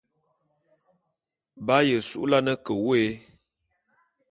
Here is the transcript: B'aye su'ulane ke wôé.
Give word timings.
B'aye 1.65 1.97
su'ulane 2.07 2.53
ke 2.65 2.73
wôé. 2.83 3.05